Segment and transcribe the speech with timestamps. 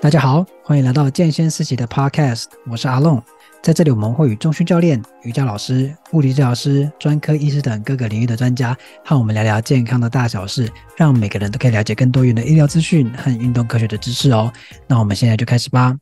[0.00, 3.20] 大家好，欢迎来到健先思齐的 Podcast，我是阿龙。
[3.60, 14.52] 在这里，我们会与中训教练、瑜伽老师、物理治疗师、专科医师等各个领域的专家，和我们聊聊健康的大小事，让每个人都可以了解更多元的医疗资讯和运动科学的知识哦。
[14.86, 15.96] 那我们现在就开始吧。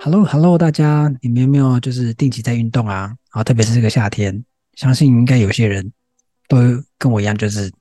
[0.00, 3.14] Hello，Hello，hello, 大家，你们有没有就是定期在运动啊？
[3.30, 4.44] 啊，特别是这个夏天，
[4.74, 5.92] 相信应该有些人
[6.48, 6.58] 都
[6.98, 7.72] 跟我一样，就是。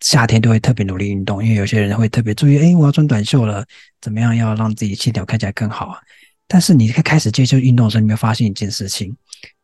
[0.00, 3.64] 夏天都会特别努力运动，因为有些人会特别注意，哎，我要穿短袖了，
[4.00, 5.98] 怎么样要让自己线条看起来更好啊？
[6.46, 9.14] 但是你开始接触运动的时候，你会发现一件事情？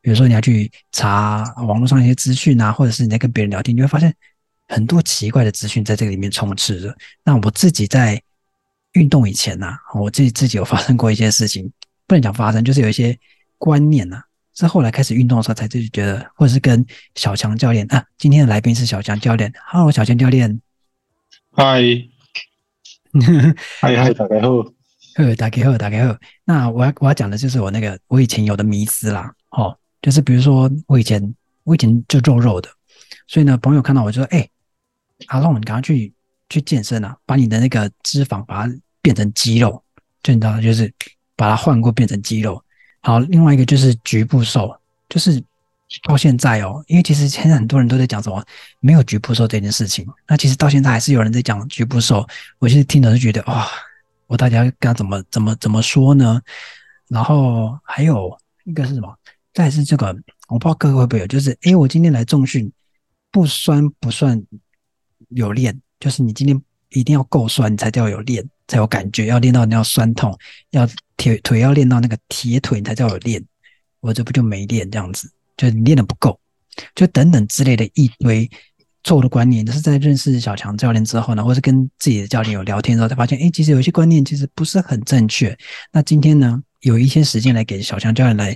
[0.01, 4.12] 比如说你要去查网络上一些资讯啊，或者是你在跟别人聊天，你会发现
[4.69, 6.95] 很多奇怪的资讯在这个里面充斥着。
[7.24, 8.21] 那我自己在
[8.93, 11.71] 运动以前呢、啊，我自己自己有发生过一些事情，
[12.07, 13.19] 不能讲发生，就是有一些
[13.57, 14.24] 观念呢、啊。
[14.54, 16.84] 是后来开始运动的时候才自己觉得，或者是跟
[17.16, 20.60] 小强教练啊，今天的来宾是小强教练，Hello，小强教练，
[21.52, 21.82] 嗨，
[23.80, 24.62] 嗨嗨，大家好，
[25.16, 26.16] 呵，大家好，大家好。
[26.45, 32.68] 那我要我要讲的就是我那个我以前有的迷思啦，哦，就是比如说我以前我以前就肉肉的，
[33.26, 34.51] 所以呢，朋友看到我就说，哎、欸，
[35.26, 36.12] 阿龙，你赶快去
[36.48, 39.82] 去健身啊，把你的那个脂肪把它变成肌肉，
[40.23, 40.92] 就你知道，就是
[41.34, 42.63] 把它换过变成肌肉。
[43.05, 44.74] 好，另外一个就是局部瘦，
[45.10, 45.38] 就是
[46.05, 48.43] 到现在哦，因为其实现在很多人都在讲什么
[48.80, 52.27] 没有局部瘦这件事情，那其实到现在还是有人在讲局部瘦，
[52.59, 53.69] 我其实听着就觉得哇、哦，
[54.27, 56.41] 我大家该怎么怎么怎么说呢？
[57.09, 59.15] 然后还有一个是什么？
[59.52, 60.07] 再是这个，
[60.49, 62.73] 我不知道各位会不会有，就是诶，我今天来重训，
[63.30, 64.43] 不酸不算
[65.28, 68.49] 有练，就是你今天一定要够酸，你才叫有练。
[68.66, 70.34] 才有感觉，要练到你要酸痛，
[70.71, 73.44] 要铁腿要练到那个铁腿，你才叫有练。
[74.00, 76.38] 我这不就没练这样子，就你练的不够，
[76.94, 78.50] 就等等之类的一堆
[79.03, 79.65] 错误的观念。
[79.65, 85.56] 就是在认识小强教练之后呢，或是跟自己的教练有聊天之后，才发现，哎，其实有一些观念其实不是很正确。
[85.91, 88.54] 那今天呢，有一些时间来给小强教练来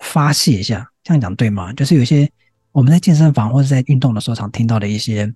[0.00, 1.72] 发泄一下，这样讲对吗？
[1.72, 2.30] 就是有些
[2.72, 5.32] 我们在健身房或者在运动的时候常听到的一些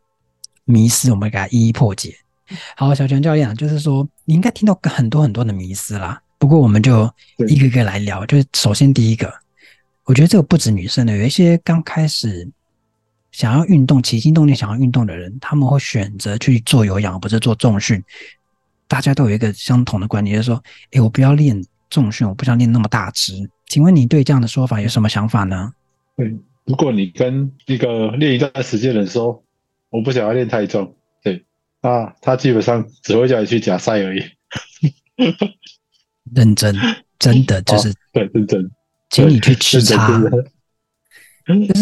[0.65, 2.15] 迷思，我们给它一一破解。
[2.77, 6.21] 好，小强教练，就是说你应该听到很多很多的迷思啦。
[6.45, 7.11] 不过我们就
[7.49, 8.27] 一个一个来聊。
[8.27, 9.33] 就是首先第一个，
[10.05, 12.47] 我觉得这个不止女生的，有一些刚开始
[13.33, 18.03] 想要运动、起心动念想要运动的人，他们会选择去做有氧，而不是做重训。
[18.87, 23.33] 大家都有一个相同的观念，就是说，诶，我不要练重训，我不想练那么大只。
[23.67, 25.73] 请问你对这样的说法有什么想法呢？
[26.15, 26.31] 对，
[26.65, 29.43] 如果你跟一个练一段时间的人说，
[29.89, 30.95] 我不想要练太重。
[31.23, 31.43] 对
[31.81, 34.23] 啊，他基本上只会叫你去假赛而已。
[36.33, 36.75] 认真，
[37.19, 38.71] 真的就是、哦、对认真，
[39.11, 40.21] 请你去吃茶。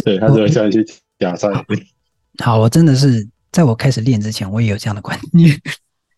[0.04, 0.84] 对，他只会叫你去
[1.18, 1.48] 假赛。
[2.38, 5.54] 好，我真的是在我开始练之前，我也有这样的观念。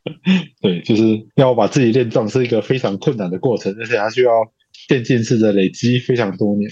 [0.63, 4.33] 对，就是要把自己练壮是一个非常困难的过程，而且它需要
[4.89, 6.71] 渐进式的累积非常多年。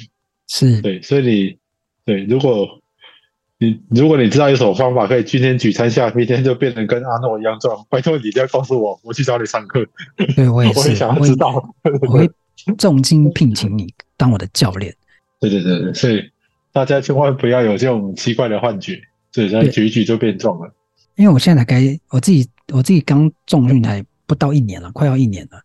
[0.48, 1.58] 是对，所以你
[2.04, 2.81] 对如果。
[3.62, 9.86] 你如果你知道有什么方法可以今天举三下，明天就变成跟阿诺一样壮，拜托你一定要告诉我，我去找你上课。
[10.34, 11.62] 对，我也是，我也想要知道，
[12.02, 12.28] 我会
[12.76, 14.92] 重金聘请你当我的教练。
[15.38, 16.28] 对对对对，所以
[16.72, 19.00] 大家千万不要有这种奇怪的幻觉，
[19.32, 20.74] 对，然后举一举就变壮了。
[21.14, 25.60] 因为我现在才该我自己，我自己刚重训才不到一年了，快要一年了，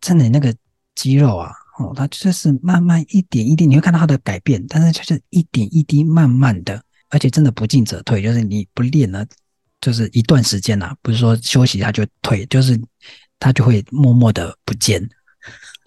[0.00, 0.52] 真的那个
[0.96, 6.82] 肌肉啊，哦，它就是慢慢一点一滴，你会看到它的改变，但是就是一点一滴，慢慢的。
[7.10, 9.26] 而且真的不进则退，就是你不练了，
[9.80, 12.80] 就是一段时间呐，不是说休息它就退，就是
[13.38, 15.08] 它就会默默的不见。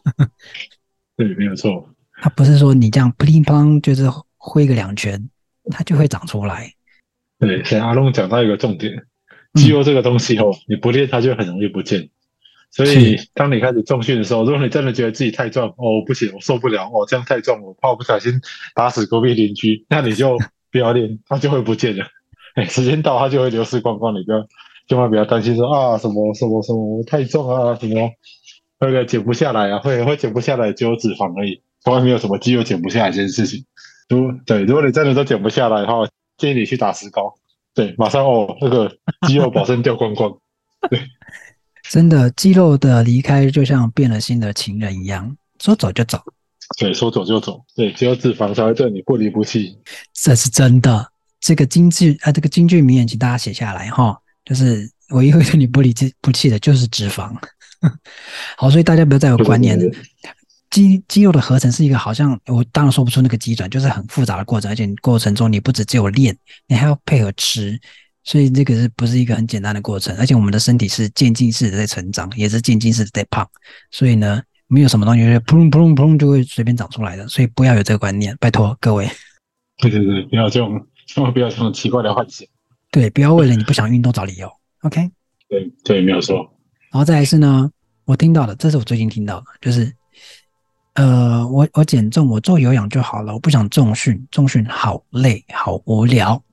[1.16, 1.90] 对，没有错。
[2.22, 5.30] 它不是说你这样乒乓就是挥个两拳，
[5.72, 6.74] 它就会长出来。
[7.40, 8.94] 对，像阿龙讲到一个重点，
[9.54, 12.10] 肌肉这个东西哦，嗯、你不练它就很容易不见。
[12.72, 18.42] 所以当你开始重训的时候，如果你真的觉得自己太壮，哦不行，我受不了，哦这样太重，我怕我不小心
[18.74, 20.38] 打死隔壁邻居，那你就。
[20.74, 22.06] 不要练，它就会不见了。
[22.56, 24.14] 哎，时间到，它就会流失光光。
[24.14, 24.46] 你不要，
[24.88, 28.10] 千万不要担心说啊，什么什么什么太重啊，什么
[28.80, 33.64] 那个减不下来啊，会会减不下来，只有脂肪而已，从来没有什么肌肉减不下来这件事情。
[34.10, 37.34] 如对，如果你真的都减不下来的话，建议你去打石膏。
[37.74, 38.92] 对，马上哦，那个
[39.28, 40.36] 肌肉保证掉光光。
[40.92, 41.00] 对，
[41.90, 46.20] 真的，肌肉的离开就像变了心的情人一样，说走就走。
[46.78, 47.64] 对，说走就走。
[47.76, 49.78] 对，只有脂肪才会对你不离不弃。
[50.14, 51.10] 这是真的。
[51.40, 54.18] 这个金句啊，这个金句名言，请大家写下来哈。
[54.46, 57.34] 就是唯一会对你不离不弃的，就是脂肪。
[58.58, 59.86] 好，所以大家不要再有观念了。
[60.70, 66.36] 肌肌肉的合成是一个好像我当然说不出那个机转，就是很复杂的过程，而且过程中你不只只有练，
[66.68, 67.80] 你还要配合吃。
[68.24, 70.16] 所以这个是不是一个很简单的过程？
[70.18, 73.46] 而且我们的身体是渐进式的在成长，也是渐进式的在胖。
[73.92, 74.42] 所以呢，
[74.74, 77.28] 没有什么东西就是噗隆噗隆噗隆就会随便长出来的。
[77.28, 79.08] 所以不要有这个观念，拜托各位。
[79.78, 82.48] 对对对，不要这种，千万不要这种奇怪的幻想。
[82.90, 84.52] 对，不要为了你不想运动找理由。
[84.82, 85.12] OK。
[85.48, 86.38] 对对，没有错。
[86.92, 87.70] 然后再来是呢，
[88.06, 89.94] 我听到的，这是我最近听到的，就是，
[90.96, 96.44] 呃，我我减重，我做有氧就好了，我不想重训，重训好累，好无聊。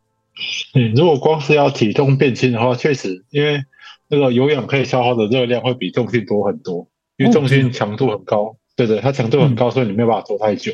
[0.74, 3.62] 嗯，如果光是要体重变轻的话，确实，因为
[4.08, 6.88] 那个有氧可以消耗的热量会比重训多很多，
[7.20, 10.72] 因为重训强度很高，哦、对对，它强度很高，嗯、所以你没有办法做太久。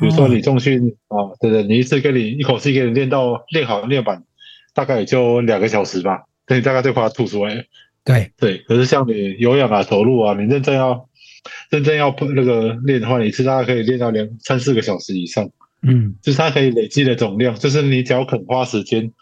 [0.00, 4.24] 比如说你重训、哦、啊，对对，你一次给你一口气给你练到练好练板，
[4.72, 7.66] 大概也就两个小时吧，等你大概就把它吐出来。
[8.02, 11.06] 对对，可是像你有氧啊、走路啊，你认真要
[11.68, 15.50] 认真要那个练的话，你一次大概可以练到两三四个小时以上。
[15.82, 19.12] 嗯，就是它可以累积的总量，就是你只要肯花时间，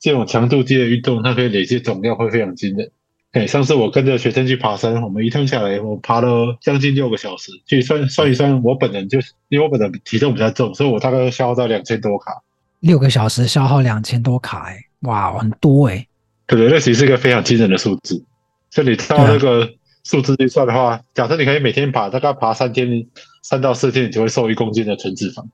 [0.00, 2.90] 这种强度低的运动，它可以累积总量会非常惊人。
[3.32, 12.42] 哎，上次我跟着学生去爬山，我们一趟下来，我爬了将近六个小时，去算算一算，我本人就因为我本人体重比较重，所以我大概消耗到两千多卡。
[12.80, 16.04] 六个小时消耗两千多卡，哎，哇，很多哎。
[16.46, 18.24] 对对，那其实是一个非常惊人的数字。
[18.70, 19.68] 所以你照那个
[20.02, 23.06] 数字去算的话，假设你可以每天爬，大概爬三天，
[23.42, 25.44] 三到四天，你就会瘦一公斤的纯脂肪。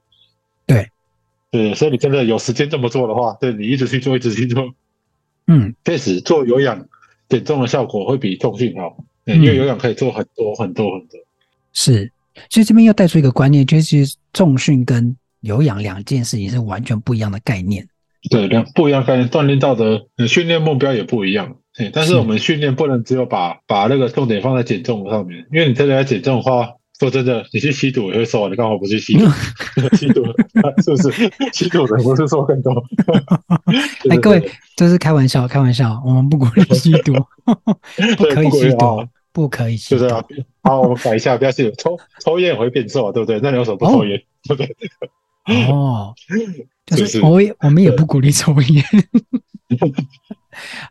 [0.64, 0.88] 对，
[1.50, 4.72] 对，所以你真的有时间这么做的话，对，你一直去做，一直去做，
[5.46, 6.86] 嗯，确实做有氧
[7.28, 8.96] 减重的效果会比重训好，
[9.26, 11.18] 嗯，因为有氧可以做很多很多很多。
[11.72, 12.10] 是，
[12.50, 17.86] 所以这边要带出一个观念，就是重训跟有氧两件事情是完全不一样的概念。
[18.30, 21.56] 对，两不一样概念，锻炼到的训练目标也不一样。
[21.76, 26.70] 对，但是我们训练不能只有把把那个重点放在减重上面，因为你真的要减重的话。
[26.98, 28.48] 说真的，你去吸毒也会瘦啊！
[28.48, 29.26] 你刚好不去吸毒，
[29.96, 30.24] 吸毒
[30.82, 31.30] 是不是？
[31.52, 32.72] 吸毒的不是瘦更多？
[34.08, 37.12] 哎，各位，这是开玩笑，开玩笑，我们不鼓励吸毒，
[38.16, 39.98] 不可以吸毒，不可以吸毒。
[39.98, 40.24] 是啊，
[40.62, 43.40] 好，我们改一下，不要吸毒，抽抽烟也会变瘦，对不对？
[43.42, 44.18] 那你为什么不抽烟？
[44.44, 44.76] 对不对？
[45.70, 46.14] 哦，
[46.86, 48.84] 就是我我们也不鼓励抽烟。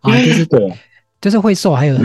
[0.01, 0.71] 啊，就是对，
[1.19, 1.97] 就是会瘦，还有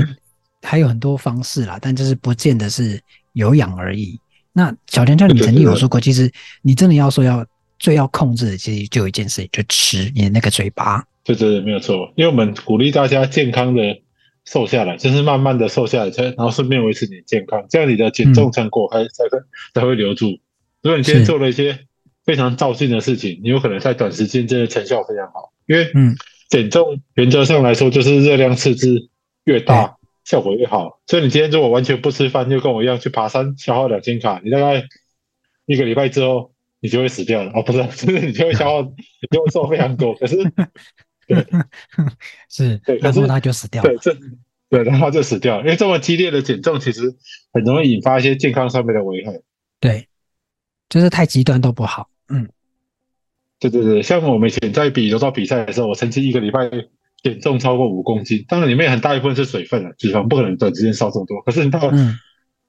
[0.63, 2.99] 还有很多方式啦，但就是不见得是。
[3.33, 4.19] 有氧而已。
[4.53, 6.31] 那小田教练，你曾经有说过，其实
[6.63, 7.47] 你真的要说要
[7.79, 11.05] 最要控制的，其实就有一件事，就吃你的那个嘴巴。
[11.23, 12.13] 对对对，没有错。
[12.17, 14.01] 因为我们鼓励大家健康的
[14.45, 20.41] 瘦下来，就是慢慢的瘦下来，才然后顺便维持你的健康，这样你的减重成果还才会、嗯、才会留住。
[20.83, 21.79] 如果你今天做了一些
[22.25, 25.53] 非常造进的事情，你有可能在短时间真的成效非常好。
[25.67, 26.17] 因为嗯，
[26.49, 29.09] 减重原则上来说就是热量赤字
[29.45, 29.97] 越大。
[30.31, 34.85] 效果越好，所以你今天如果完全不吃饭，就跟我一样去爬山，消耗两千卡，你大概
[35.67, 37.51] 一个礼拜之后，你就会死掉了。
[37.53, 40.15] 哦，不是，就是你就会消耗， 你就会瘦非常多。
[40.15, 40.37] 可是，
[41.27, 41.45] 对，
[42.49, 43.89] 是，对，可是他就死掉了。
[43.89, 44.17] 对，这，
[44.69, 45.65] 对，然后就死掉了。
[45.65, 47.13] 因为这么激烈的减重，其实
[47.53, 49.33] 很容易引发一些健康上面的危害。
[49.81, 50.07] 对，
[50.89, 52.09] 就是太极端都不好。
[52.29, 52.49] 嗯，
[53.59, 56.71] 对对对，像我们以前在比柔道比赛的时候，我曾经一个礼拜。
[57.23, 61.41] 减重超过五公斤，当然里面很大一部分是水分了，脂肪不可能短时间烧这么多。
[61.43, 61.91] 可是你到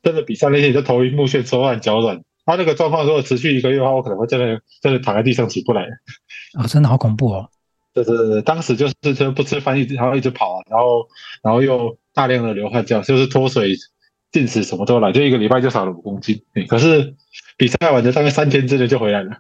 [0.04, 5.84] 真的比赛那天，你就头晕目眩、手软脚软，他那个状况如果持续一个月的话，我可能会真的真的躺在地上起不来。
[5.84, 7.50] 啊、哦，真的好恐怖哦！
[7.94, 11.08] 对对对，当时就是就不吃饭，一直然后一直跑啊，然后
[11.44, 13.76] 然后又大量的流汗，这样就是脱水、
[14.32, 16.42] 进食什么都来，就一个礼拜就少了五公斤。
[16.68, 17.16] 可是
[17.58, 19.32] 比赛完的大概三天之内就回来了。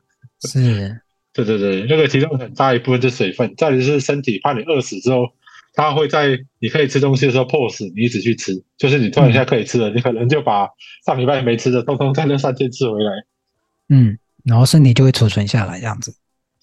[0.48, 1.01] 是。
[1.33, 5.29] 对对对，那个其中很大一部分是水分，再就是身体怕你饿死之后，
[5.73, 10.67] 它会在你可以吃东西的时候迫使你一直去吃，就是你突然一下可以吃了，你可能就把
[11.05, 13.11] 上礼拜没吃的，通通在那三天吃回来。
[13.88, 16.13] 嗯，然后身体就会储存下来这样子。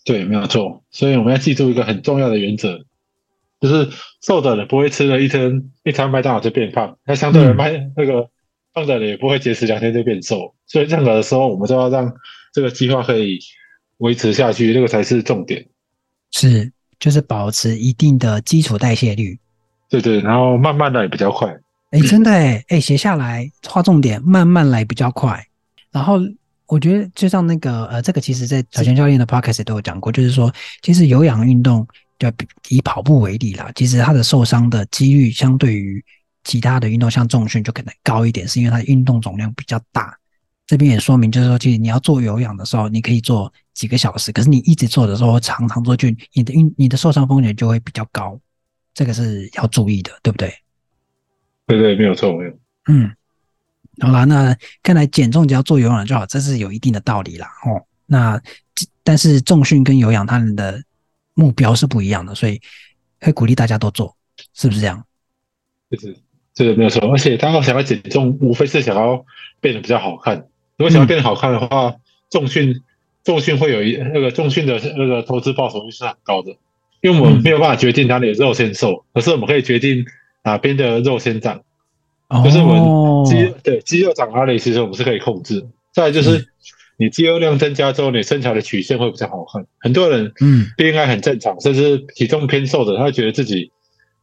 [0.04, 0.84] 对，没有错。
[0.90, 2.84] 所以我们要记住一个很重要的原则，
[3.62, 3.88] 就是
[4.20, 8.28] 瘦的人不会吃了一天一餐麦当劳就变胖，那相对的麦、那个
[8.74, 10.54] 胖的人也不会节食两天就变瘦。
[10.66, 12.12] 所以任何的时候，我们都要让
[12.52, 13.38] 这个计划可以。
[13.98, 15.64] 维持下去，这个才是重点。
[16.32, 19.38] 是，就是保持一定的基础代谢率。
[19.88, 21.54] 对对，然后慢慢来比较快。
[21.90, 25.42] 哎，真的哎，哎，写下来，画重点，慢慢来比较快。
[25.90, 26.20] 然后
[26.66, 30.52] 我觉得，就像那个呃，这个其实在小泉教练的 podcast 都有讲过，就是说，
[30.82, 31.86] 其实有氧运动，
[32.18, 32.30] 就
[32.68, 36.04] 以跑步为例啦，其实它的受伤的几率相对于
[36.44, 40.14] 其他的运动，像重训就可能高一点，是因为它的运动总量比较大。
[40.66, 44.32] 这边也说明，就是说，其实你要做有氧的时候，你可以做几个小时。
[44.32, 48.36] 可是你一直做的时候，常常做，就你的运、你的受伤风险就会比较高。
[48.92, 50.52] 这个是要注意的，对不对？
[51.66, 52.50] 对对，没有错，没有。
[52.88, 53.14] 嗯，
[54.00, 57.46] 好啦，那看来减重只要做有氧就好，这是有一定的道理啦。
[57.64, 58.42] 哦，那
[59.04, 60.82] 但是重训跟有氧他们的
[61.34, 62.60] 目标是不一样的，所以
[63.20, 64.16] 会鼓励大家都做，
[64.54, 65.04] 是不是这样？
[65.90, 66.16] 就是
[66.52, 69.24] 这个没有错，而且大家想要减重，无非是想要
[69.60, 70.36] 变得比较好看。
[70.76, 71.94] 如果想要变得好看的话，
[72.30, 72.82] 重训
[73.28, 76.52] 重训会有一那个重训的那个投资报酬率是很高的，
[77.02, 80.06] 因为我们没有办法决定哪里的肉先瘦，可是我们可以决定
[80.44, 81.60] 哪边的肉先长。
[82.42, 85.66] 就是我们肌对肌肉长哪里，其实我们是可以控制。
[85.92, 86.48] 再来就是
[86.96, 89.66] 你肌肉量增加之后，你身材的曲线会比较好看。
[89.78, 93.70] 很多人嗯 BMI 很正常，甚至体重偏瘦的，他会觉得自己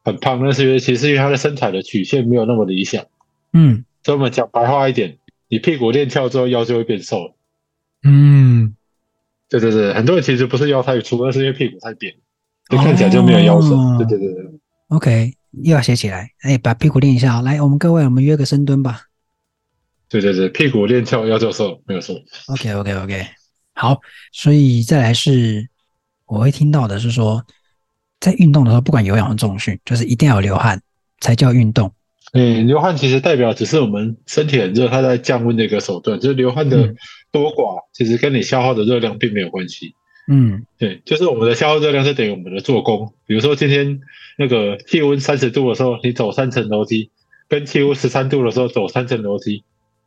[0.02, 3.04] 很胖，那是因为其实因为他的身材的曲线没有那么理想。
[3.52, 7.34] 嗯，所以我们讲白话一点，你屁股练翘之后腰就会变瘦。
[8.04, 8.75] 嗯，
[9.48, 12.14] 对对对，很多人其实不是腰太粗，而是因为屁股太扁，
[12.68, 13.70] 就看起来就没有腰身。
[13.70, 14.44] 哦、对对对对
[14.88, 15.32] ，OK。
[15.62, 17.40] 又要写起来，哎，把屁股练一下。
[17.40, 19.04] 来，我们各位，我们约个深蹲吧。
[20.06, 22.14] 对对对，屁股练翘，腰就瘦，没有错。
[22.48, 23.26] OK OK OK，
[23.72, 23.98] 好。
[24.32, 25.66] 所以再来是，
[26.26, 27.42] 我会听到的是说，
[28.20, 30.78] 在运动的时候，不管有氧和重训，就是一定要有流汗
[31.20, 31.90] 才叫运动。
[32.34, 36.20] 嗯，流汗其实代表只是我们身体很热，它在降温的一个手段。
[36.20, 36.94] 就是流汗的
[37.38, 39.94] 多寡，其实跟你消耗的热量并没有关系。
[40.28, 43.12] 嗯，对，就是我们的消耗热量是等于我们的做工。
[43.26, 44.00] 比如说今天
[44.36, 47.10] 那个气温三十度的时候，你走三层楼梯，
[47.48, 49.62] 跟气温十三度的时候走三层楼梯，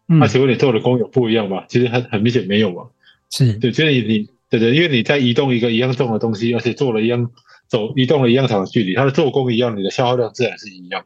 [0.08, 1.64] 那请问你做的工有不一样吗？
[1.70, 2.90] 其实很很明显没有嘛。
[3.32, 7.32] 是对，就是你你对对，因为你在移动一个一样重的东西，而且做了一样
[7.70, 11.06] 走移动了一样长的距离，它的做工一样，你的消耗量自然是一样。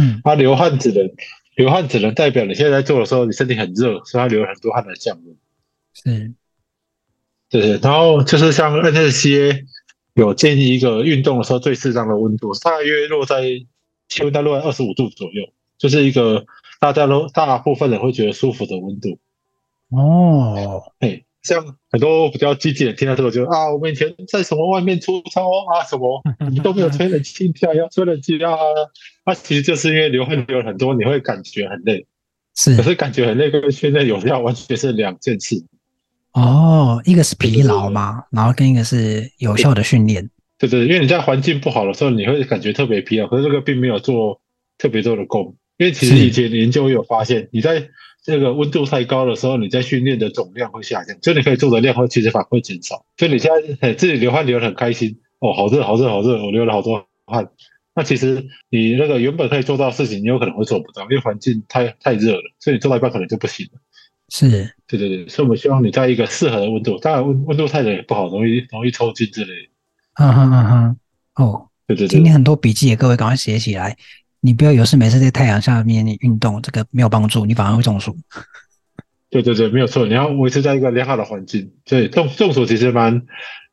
[0.00, 1.10] 嗯，它流汗只能
[1.54, 5.36] 流汗只能代表你现在在做的时候，你身体很热，所以它流了很多汗来降温。
[5.94, 6.34] 是。
[7.50, 9.64] 对对，然后就是像 NSCA
[10.14, 13.42] 有建议一个运动的时候最适当的温度，大约落在
[14.08, 15.48] 气温大概落在二十五度左右，
[15.78, 16.46] 就是一个
[16.80, 19.18] 大家都大部分人会觉得舒服的温度。
[19.90, 28.56] 哦，哎，像很多比较积极的听到这个就啊，我们以前在什么外面出操啊什么，你都没有吹冷气，现在要吹冷气啊，
[29.24, 32.06] 那、啊、其实就是因为流汗流很多，你会感觉很累，
[32.56, 35.64] 是，可是感觉很累跟训练有效完全是两件事。
[36.34, 40.28] 哦，一个是疲劳嘛，然后跟一个是有效的训练。
[40.58, 44.40] 对对，因为你在环境不好的时候，你会感觉特别疲劳，可是这个并没有做
[44.76, 45.56] 特别多的功。
[45.76, 47.88] 因为其实以前研究有发现，你在
[48.22, 53.04] 这个温度太高的时候，你在训练的总量会下降，所以你可以做的量会其实反而会减少。
[53.16, 53.50] 所以你现
[53.80, 57.48] 在自己流汗流的很开心，哦，好热好热好热，我流了好多汗。
[57.94, 63.80] 那其实你那个原本可以做到的事情，你有可能会做不到，因为环境太太热了，所以你做到一半可能就不行了。
[64.34, 69.68] 是，对对对，所以我们希望你在一个适合的温度，当然温温度太冷也不好，容易容易抽筋之类的。
[70.14, 70.96] 嗯哼嗯哼，
[71.36, 73.96] 哦，对对对，今天很多笔记，各位赶快写起来。
[74.40, 78.16] 你不要有事没事在太阳下面你运动，这个没有帮助，你反而会中暑。
[79.30, 81.70] 对对对，没有错，你要维持在一个良好的环境。
[81.84, 83.22] 对，中中暑其实蛮，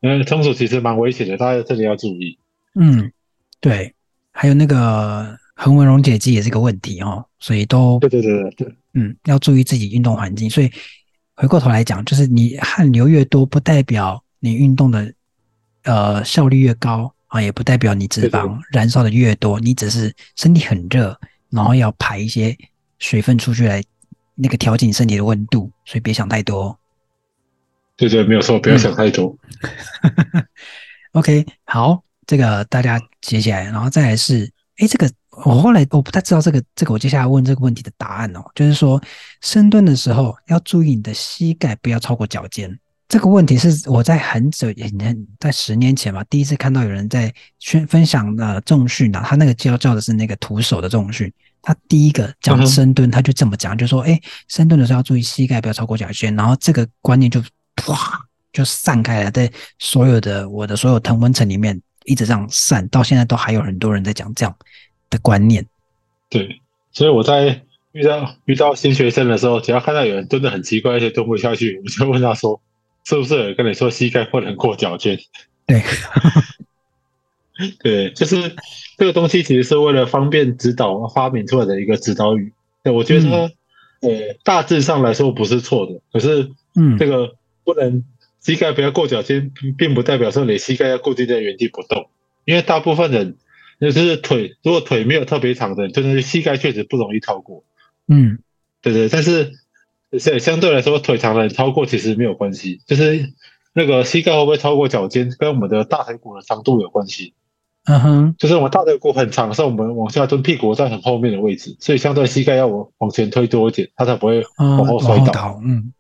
[0.02, 2.38] 嗯，中暑其实蛮危险的，大家这里要注意。
[2.76, 3.12] 嗯，
[3.60, 3.96] 对，
[4.32, 8.76] 还有那个横纹溶解剂也是个问题哦，所以都对对对对对。
[8.94, 10.50] 嗯，要注意自己运动环境。
[10.50, 10.70] 所以
[11.36, 15.14] 回过头来讲，就是你汗流越多，不代表你运动的
[15.84, 19.60] 呃效率越高啊，也不代表你脂肪燃烧的越多。
[19.60, 21.18] 你只是身体很热，
[21.50, 22.58] 然后要排一些
[23.00, 23.82] 水分出去来，
[24.36, 25.72] 那个调节身体的温度。
[25.86, 26.78] 所以别想太多。
[27.96, 29.38] 对对，没有错，不要想太多。
[30.34, 30.46] 嗯、
[31.14, 35.10] OK，好，这个大家写起来，然后再来是，哎，这个。
[35.32, 39.02] 我后来我不太知道这个这个，我接下来问这个问题的答案哦，就是说
[39.42, 42.78] 深蹲的时候要注意你的膝盖不要超过脚尖。
[43.08, 57.42] 这个问题是我在很久以前，在十年前吧，第一次看到有人在宣分享的重训啊，他那个教教的是那个徒手的重训，他第一个讲深蹲，他就这么讲，就说，哎，深蹲的时候要注意膝盖不要超过脚尖，然后这个观念就
[57.76, 58.18] 啪
[58.54, 64.56] 就散开了，在所有的我的所有同温层里面一直这样散，到现在都还有很多人在讲这样。
[65.12, 65.68] 的观念，
[66.30, 72.60] 对，所以我在遇到遇到新学生的时候，只要看到有人蹲得很奇怪，而且蹲不下去，我就问他说
[73.04, 75.20] ：“是不是有人跟你说膝盖不能过脚尖？”
[75.68, 75.84] 对，
[77.84, 78.56] 对，就是
[78.98, 82.54] 这个东西其实是为了方便指导发明出来的一个指导语。
[82.82, 83.52] 对，我觉得，呃、
[84.10, 88.04] 嗯，大致上来说不是错的，可是，嗯，这个不能
[88.40, 92.10] 膝盖不要过脚尖，并不代表说你膝盖要固定在原地不动，
[92.46, 93.36] 因为大部分人。
[93.90, 97.64] 就是腿，如果腿没有特别长的，就是膝盖确实不容易超过。
[98.08, 98.38] 嗯，
[98.82, 99.54] 对对，但是
[100.20, 102.82] 相相对来说，腿长的人超过其实没有关系。
[102.86, 103.34] 就是
[103.74, 107.34] 那个膝盖会不会超过脚尖，跟我们的大腿骨的长度有关系。
[107.86, 115.60] 嗯哼，就是我们大腿骨很长的时候，我们往下蹲，屁股在很后面的位置，所以相对膝盖要往往前推多一点，它才不会往后摔倒。
[115.66, 115.92] 嗯，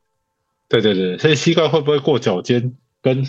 [0.69, 3.25] 对对对，所以膝盖会不会过脚尖，跟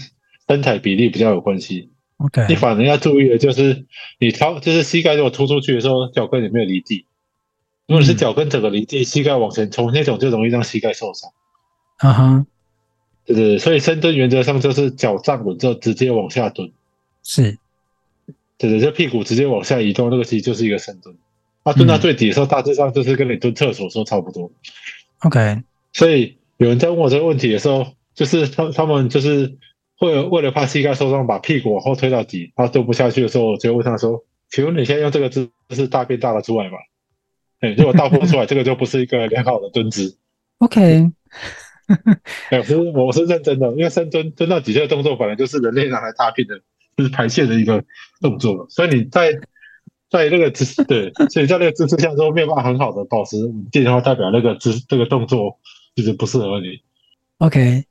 [0.46, 1.91] 身材比例比较有关系。
[2.24, 3.84] OK，你反而要注意的就是
[4.18, 7.04] 你超，就是膝盖如果突出去的时候，脚跟有没有离地？
[7.88, 11.30] 如果你是脚跟整个离地，膝盖往前冲，那种就容易让膝盖受伤。
[11.98, 12.46] 啊哈，
[13.26, 16.70] 对对，所以深蹲原则上就是脚站稳之后直接往下蹲。
[17.22, 17.58] 是，
[18.58, 21.16] 对对，这屁股直接往下移动，那个其实就是一个深蹲。
[21.64, 24.50] 它蹲到最底的时候，大致上就是跟你蹲厕所的时候差不多。
[25.20, 25.62] OK，
[25.92, 29.56] 所以有人在问我这个问题的时候，就是他他们就是
[30.02, 36.76] 会为了怕膝盖受伤，把屁股往后推到底，他蹲不下去的时候，就问他说：“请问你现在用这个姿势大便大得出来吗？”
[37.60, 40.18] 哎，如果大不出来， 这个就不是一个良好的蹲姿。
[40.58, 41.08] OK，
[42.50, 46.60] 哎，我是我是认真的，因为深蹲蹲到底下的动作本来就是人类拿来大便的，
[46.96, 47.84] 就是排泄的一个
[48.20, 49.38] 动作，所以你在。
[50.10, 55.58] 在那个姿势，对，所以在那个姿势下之后没有办法很好的保持稳定的话，代表那个姿这个动作
[55.94, 56.82] 就是不适合你。
[57.38, 57.82] OK，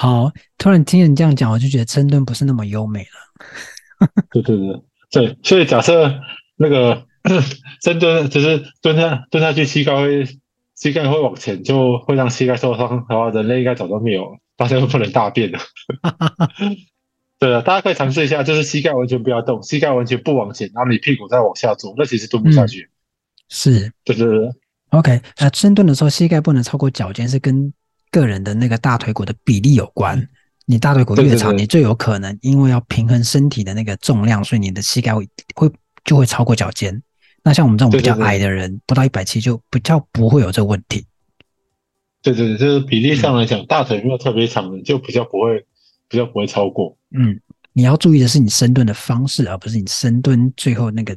[0.00, 4.06] 好，突然听人这样讲，我就觉得深蹲不是那么优美了。
[4.30, 6.20] 对对对对，所以假设
[6.54, 7.04] 那个
[7.82, 10.24] 深蹲就是蹲下蹲下去，膝盖会
[10.76, 15.58] 膝盖会往前，就会让膝盖受伤的话，人类应该早就没有了，大家都不能大便了。
[17.40, 22.82] 对啊，大家可以尝试一下，就是膝盖完全不要动，膝盖完全不往前，然后你屁股再往下坐，那其实蹲不下去。
[22.82, 22.94] 嗯、
[23.48, 24.48] 是，对对对。
[24.90, 27.72] OK，那深蹲的时候，膝盖不能超过脚尖，是跟
[28.18, 30.28] 个人的那个大腿骨的比例有关。
[30.66, 35.70] 你大腿骨越长，你最有可能因为要平衡身体的那个重量，所以你的膝盖会会
[36.04, 37.02] 就会超过脚尖。
[37.42, 41.06] 那像我们这种比较矮的人，不到一百七就比较不会有这个问题。
[42.22, 45.64] 对对对，就是比例上来讲，嗯、大腿没有特别长的，就比较不会。
[46.10, 47.38] 比较不会超过，嗯，
[47.74, 51.14] 你要注意的是你深蹲的方式，而不是你深蹲最后那个，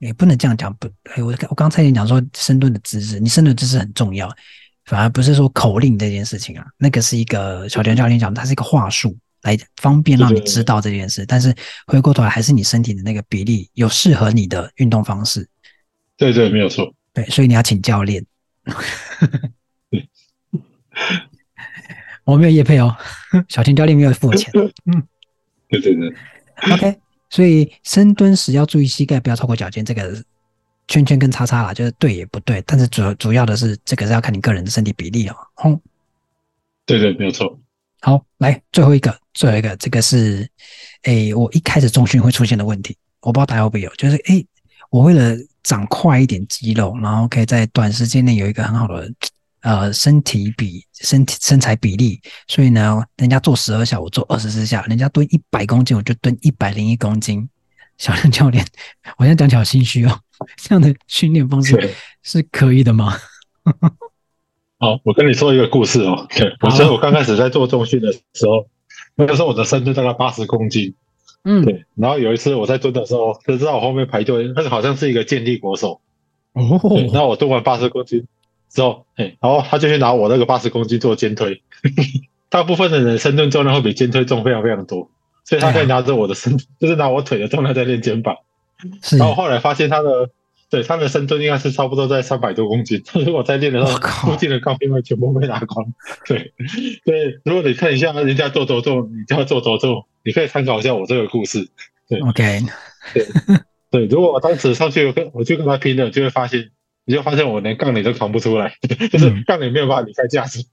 [0.00, 0.70] 也不能这样讲。
[0.74, 4.28] 不，哎，我我刚才也讲说深蹲的姿势，你深蹲姿势很重要，
[4.86, 6.66] 反而不是说口令这件事情啊。
[6.78, 11.24] 那个是一个小田教练讲，它是一个话术，来方便让你知道这件事。
[11.26, 11.54] 但是
[11.86, 15.48] 回过头来，还是你身体的那个比例有适合你的运动方式。
[16.16, 16.94] 对对，没有错。
[17.12, 18.24] 对，所以你要请教练。
[22.24, 22.96] 我没有叶配哦，
[23.48, 24.50] 小田教练没有付我钱。
[24.86, 25.02] 嗯，
[25.68, 26.14] 对对对。
[26.72, 30.24] OK，所以深蹲时要注意膝盖不要超过脚尖，这个
[30.88, 32.62] 圈圈跟叉叉啦，就是对也不对。
[32.66, 35.36] 但是主主要的是这个是要看你个人的身体比例哦。
[35.54, 35.80] 哼，
[36.86, 37.58] 对对，没有错。
[38.00, 40.48] 好，来最后一个，最后一个，这个是，
[41.02, 44.46] 诶，我一开始重训会出现的问题，我不知道大家会不会有，就是诶，
[44.90, 49.10] 我为了长快一点肌肉，然后可以在短时间内有一个很好的。
[49.64, 57.48] 呃，身体比身体身材比例，所以呢，人家做十二下，我做二十四下；人家蹲一百公斤，我就蹲一百零一公斤。
[57.96, 58.62] 小亮教练，
[59.16, 60.20] 我现在讲起来好心虚哦。
[60.56, 63.14] 这样的训练方式是可以的吗？
[64.78, 66.26] 好，我跟你说一个故事哦。
[66.30, 68.66] 对，我记得我刚开始在做重训的时候，
[69.14, 70.94] 那个时候我的深蹲大概八十公斤。
[71.44, 71.84] 嗯，对。
[71.94, 76.00] 然后有一次我在蹲的时候，就知道我后面排队，那个好像是一个健力国手。
[76.52, 76.80] 哦。
[77.12, 78.26] 然后我蹲完八十公斤。
[78.70, 81.62] 之后，哎，然后他就去拿我那个八十公斤做肩推。
[82.50, 85.08] 大部分的人深蹲重量会比肩推重非常非常多，
[85.44, 88.36] 所以他可以拿着我的身，就是拿我腿的重量在练肩膀。
[89.18, 90.30] 然后后来发现他的，
[90.70, 93.02] 对，他的深蹲应该是差不多在三百多公斤。
[93.24, 93.98] 如果在练的时候，
[94.30, 95.86] 附近的杠片会全部被拿光。
[96.26, 96.52] 对，
[97.04, 101.68] 对，如果你看一下人家做多重，你就要做多重，你可以参考一下我这个故事。
[102.08, 102.60] 对，OK，
[103.12, 103.26] 对，
[103.90, 106.70] 对，如果我当时上去跟我就跟他拼了，就会发现。
[107.06, 108.72] 你就发现我连杠铃都扛不出来，
[109.12, 110.64] 就是杠铃没有办法离开架子，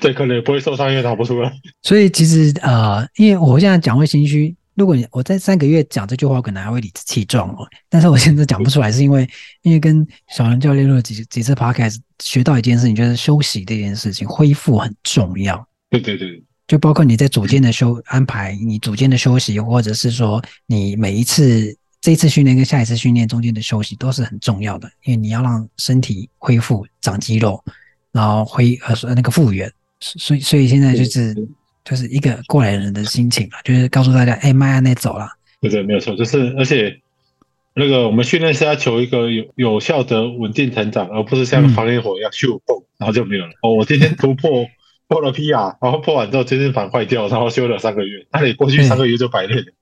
[0.00, 1.52] 对，可能也不会受伤，因为打不出来。
[1.82, 7.68] 所以其实呃，因为我现在讲会心虚，如果你我在三个月讲这句话，我可能还会理直气壮哦。
[7.90, 9.28] 但是我现在讲不出来，是因为
[9.62, 15.66] 因为跟小梁教练录了几几次 podcast，学到一件事情，就是休息这件事情，恢复很重要。
[15.90, 21.76] 对对对，就包括你在组间的休安排，你组间的休息，或者是说你每一次。
[22.00, 27.62] 这一次训练跟下一次训练中间的休息都是很重要的，因为你要让身体恢复长肌肉，
[28.12, 31.34] 然后恢呃那个复原，所以所以现在就是
[31.88, 35.26] 就是一个过来人的心情啊，就是告诉大家，哎，迈阿密走了。
[35.60, 37.00] 对对，没有错，就是而且
[37.74, 43.52] 那个我们训练是要求一个有有效的稳定成长，而不是像防烟火一样咻蹦，然后就没有了。
[43.62, 44.66] 哦，我今天突破
[45.06, 49.72] 破了 PR，然后破完之后健身房坏掉，然后休了三个月，那你过去三个月就白练了，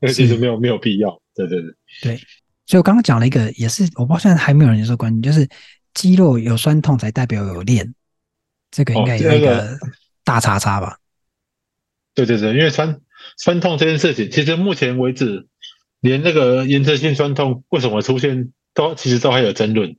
[0.00, 1.20] 那其实没有没有必要。
[1.34, 2.16] 对对对对，
[2.66, 5.48] 所以我刚刚讲了一个，也是我不知道现在还没有人说观念，就是
[5.94, 7.92] 肌肉有酸痛才代表有练，
[8.70, 9.76] 这个应该有一个
[10.24, 10.92] 大叉叉吧？
[10.92, 10.96] 哦，
[12.16, 13.00] 对对对，因为酸
[13.36, 15.46] 酸痛这件事情，其实目前为止，
[16.00, 19.96] 连那个延迟性酸痛为什么出现，都其实都还有争论。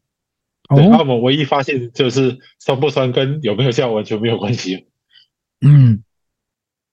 [0.68, 4.88] 哦，那我们唯一发现就是酸不酸跟有没有效完全没有关系。
[5.62, 6.04] 嗯，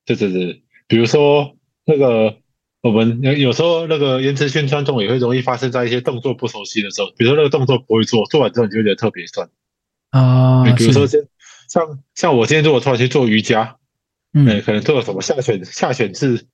[0.04, 0.62] 对对对。
[0.86, 2.36] 比如说那个
[2.82, 9.48] 我们有有时候那个延迟性酸痛也会容易发生在一些动作不熟悉的时候，比如说那个动作不会做，做完之后你就会觉得特别酸
[10.10, 10.64] 啊。
[10.74, 11.20] 比如说像
[11.68, 13.78] 像像我今天如果突然去做瑜伽，
[14.34, 16.44] 嗯，可能做了什么下犬下犬式，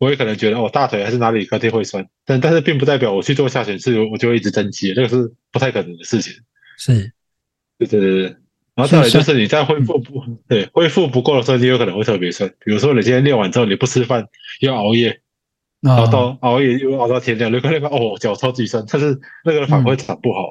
[0.00, 6.34] 我也可能觉得哦大腿还是哪里肯定会酸，但但是并不代表我去做下犬式我就会一直增肌，那个是不太可能的事情。
[6.76, 7.12] 是，
[7.78, 8.36] 对对对对。
[8.74, 12.48] 然后再来就是你在恢复不对恢复不够的时候，你有可能会特别酸。
[12.64, 14.24] 比如说你今天练完之后你不吃饭
[14.60, 15.20] 又熬夜，
[15.80, 20.48] 然后到熬夜又熬到天亮，你看那个哦脚超级酸，但是那个反而会长不好。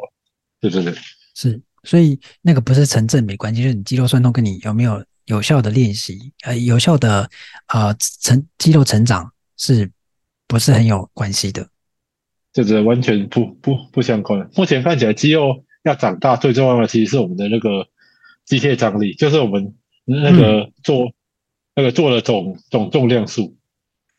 [0.60, 0.93] 对对对，
[1.36, 7.29] 是，所以那个不是成正比关系，就是你肌肉酸痛跟你有没有有效的练习，呃，有效的
[7.67, 9.89] 呃成肌肉成长是
[10.47, 11.69] 不是很有关系的？
[12.51, 14.49] 就是完全不不不相关。
[14.55, 17.87] 目前看起来肌肉要长大最重要的其实是我们的那个。
[18.47, 21.13] 机械张力就是我们那个做、嗯、
[21.75, 23.57] 那个做的总总重量数，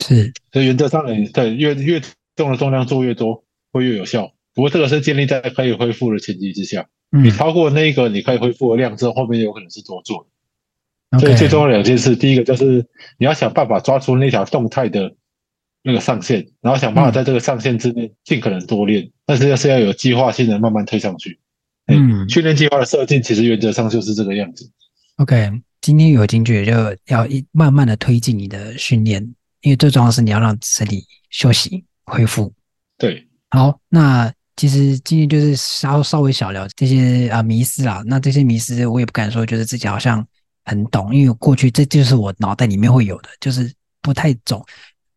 [0.01, 2.03] 是，所以原则上呢，对越越
[2.37, 3.43] 重的重量做越多
[3.73, 4.35] 会越有效。
[4.53, 10.29] 不过这个是建立在可以恢复的前提之下，嗯、你超过那个你可以恢复的量之后，后面有可能是多做。
[11.19, 12.87] 所以最重要的两件事，第一个就是
[13.19, 15.15] 你要想办法抓住那条动态的
[15.83, 21.39] 那个上限，然后想办法在这个上限之内尽可能多练，嗯、但是要是要有计划性的慢慢推上去。
[21.87, 24.71] 嗯，训练计划的设定其实原则上就是这个样子。
[25.17, 26.73] OK，今天有进去，就
[27.07, 29.23] 要一慢慢的推进你的训练，
[29.63, 32.53] 因为最重要是你要让身体休息恢复。
[32.99, 38.03] 对，好，那其实今天就是稍稍微小聊这些啊迷思啦。
[38.05, 40.27] 那这些迷思我也不敢说，觉得自己好像
[40.69, 44.65] 很懂，因为过去这就是我脑袋里面会有的，就是不太懂，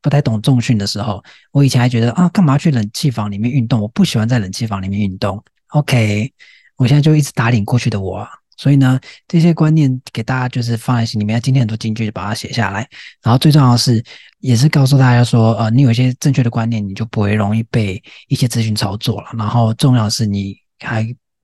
[0.01, 3.79] 不太懂重训的时候，我以前还觉得啊，干嘛去冷气房里面运动？
[3.79, 5.43] 我不喜欢在冷气房里面运动。
[5.73, 6.33] OK。
[6.77, 11.39] 我现在就一直打脸过去的我，所以呢，这些观念给大家就是放在心里面。
[11.39, 12.89] 今天很多金句就把它写下来，
[13.21, 14.03] 然后最重要的是，
[14.39, 19.27] 也是告诉大家说，呃，你有一些正确的观念，你就不会容易被一些资讯操作了。
[19.37, 21.03] 然后重要的是，你还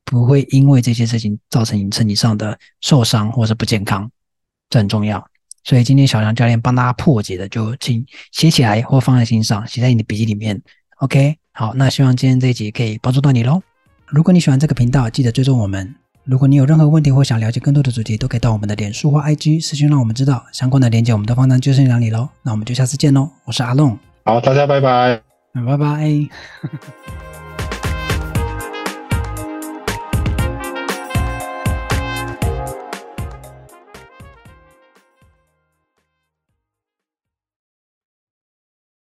[0.09, 4.09] 不会因为这些事情造成你身体上的受伤或者不健康，
[4.69, 5.21] 这很重要。
[5.65, 10.61] 所以今天小强教练帮大家破解的，就请写起来或放在心上，写在你的笔记里面。
[10.99, 13.61] OK，好，那希望今天这一集可以帮助到你喽。
[14.07, 15.93] 如果你喜欢这个频道，记得追踪我们。
[16.23, 20.45] 如果你有任何问题或想了解更多的主题，都可以到我们的脸书或 IG 私讯让我们知道。
[20.53, 22.29] 相关的链接我们都放在资讯栏里喽。
[22.43, 23.99] 那我们就下次见喽，我是阿龙。
[24.23, 25.21] 好，大家拜拜。
[25.53, 27.36] 拜拜。